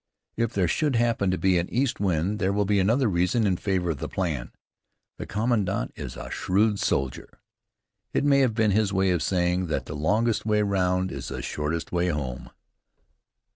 [0.35, 3.55] If there should happen to be an east wind, there will be another reason in
[3.55, 4.51] favor of the plan.
[5.19, 7.29] The commandant is a shrewd soldier.
[8.11, 11.43] It may have been his way of saying that the longest way round is the
[11.43, 12.49] shortest way home."